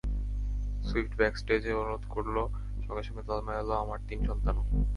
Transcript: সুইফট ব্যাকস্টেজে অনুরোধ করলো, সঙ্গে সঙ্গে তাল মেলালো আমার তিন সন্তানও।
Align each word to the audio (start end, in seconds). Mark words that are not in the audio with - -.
সুইফট 0.87 1.13
ব্যাকস্টেজে 1.17 1.71
অনুরোধ 1.73 2.03
করলো, 2.09 2.41
সঙ্গে 2.85 3.03
সঙ্গে 3.03 3.23
তাল 3.27 3.39
মেলালো 3.41 3.73
আমার 3.83 3.99
তিন 4.07 4.19
সন্তানও। 4.25 4.63